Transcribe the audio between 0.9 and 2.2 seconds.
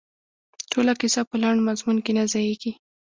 کیسه په لنډ مضمون کې